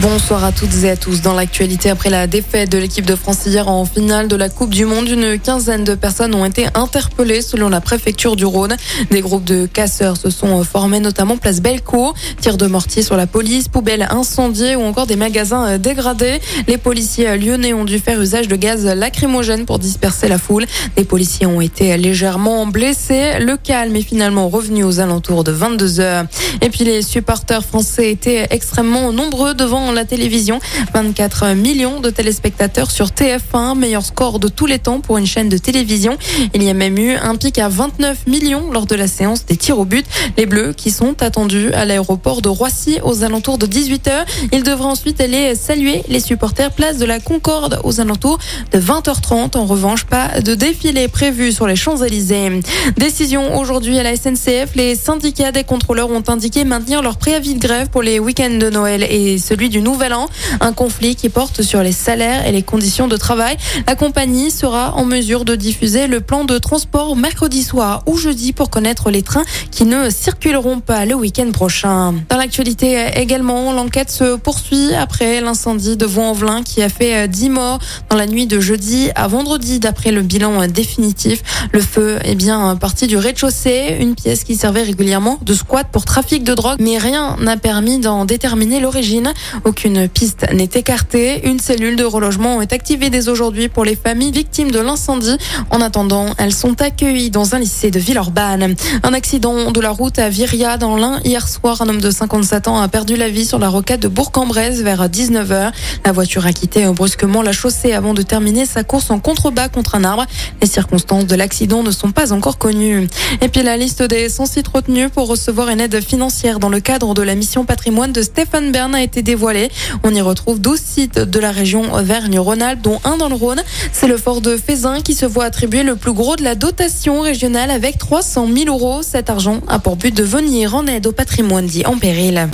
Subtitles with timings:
[0.00, 1.22] Bonsoir à toutes et à tous.
[1.22, 4.70] Dans l'actualité, après la défaite de l'équipe de France hier en finale de la Coupe
[4.70, 8.76] du Monde, une quinzaine de personnes ont été interpellées selon la préfecture du Rhône.
[9.10, 12.14] Des groupes de casseurs se sont formés, notamment place Bellecour.
[12.40, 16.40] Tirs de mortier sur la police, poubelles incendiées ou encore des magasins dégradés.
[16.68, 20.66] Les policiers lyonnais ont dû faire usage de gaz lacrymogène pour disperser la foule.
[20.96, 23.40] Des policiers ont été légèrement blessés.
[23.40, 26.24] Le calme est finalement revenu aux alentours de 22 heures.
[26.62, 30.60] Et puis les supporters français étaient extrêmement nombreux devant la télévision.
[30.94, 35.48] 24 millions de téléspectateurs sur TF1, meilleur score de tous les temps pour une chaîne
[35.48, 36.16] de télévision.
[36.54, 39.56] Il y a même eu un pic à 29 millions lors de la séance des
[39.56, 40.06] tirs au but.
[40.36, 44.24] Les Bleus qui sont attendus à l'aéroport de Roissy aux alentours de 18h.
[44.52, 48.38] Ils devraient ensuite aller saluer les supporters place de la Concorde aux alentours
[48.72, 49.56] de 20h30.
[49.56, 52.60] En revanche, pas de défilé prévu sur les Champs-Élysées.
[52.96, 54.74] Décision aujourd'hui à la SNCF.
[54.74, 58.70] Les syndicats des contrôleurs ont indiqué maintenir leur préavis de grève pour les week-ends de
[58.70, 60.28] Noël et celui du Nouvel An.
[60.60, 63.56] Un conflit qui porte sur les salaires et les conditions de travail.
[63.86, 68.52] La compagnie sera en mesure de diffuser le plan de transport mercredi soir ou jeudi
[68.52, 72.14] pour connaître les trains qui ne circuleront pas le week-end prochain.
[72.28, 77.78] Dans l'actualité également, l'enquête se poursuit après l'incendie de Vaux-en-Velin qui a fait 10 morts
[78.10, 81.42] dans la nuit de jeudi à vendredi d'après le bilan définitif.
[81.72, 86.04] Le feu est bien parti du rez-de-chaussée, une pièce qui servait régulièrement de squat pour
[86.04, 89.32] trafic de drogue, mais rien n'a permis d'en déterminer l'origine.
[89.68, 91.46] Aucune piste n'est écartée.
[91.46, 95.36] Une cellule de relogement est activée dès aujourd'hui pour les familles victimes de l'incendie.
[95.68, 98.74] En attendant, elles sont accueillies dans un lycée de Villeurbanne.
[99.02, 101.82] Un accident de la route à Viria dans l'Ain hier soir.
[101.82, 105.06] Un homme de 57 ans a perdu la vie sur la rocade de Bourg-en-Bresse vers
[105.06, 105.72] 19h.
[106.06, 109.96] La voiture a quitté brusquement la chaussée avant de terminer sa course en contrebas contre
[109.96, 110.24] un arbre.
[110.62, 113.06] Les circonstances de l'accident ne sont pas encore connues.
[113.42, 116.80] Et puis la liste des 100 sites retenus pour recevoir une aide financière dans le
[116.80, 119.57] cadre de la mission patrimoine de Stéphane Bern a été dévoilée.
[120.04, 123.62] On y retrouve 12 sites de la région Auvergne-Rhône-Alpes, dont un dans le Rhône.
[123.92, 127.20] C'est le fort de Fézin qui se voit attribuer le plus gros de la dotation
[127.20, 129.02] régionale avec 300 000 euros.
[129.02, 132.48] Cet argent a pour but de venir en aide au patrimoine dit en péril.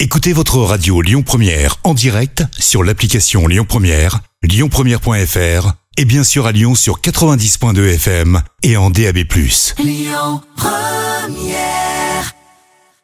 [0.00, 6.46] Écoutez votre radio Lyon Première en direct sur l'application Lyon Première, lyonpremière.fr et bien sûr
[6.46, 9.18] à Lyon sur 90.2 FM et en DAB+.
[9.78, 11.87] Lyon Première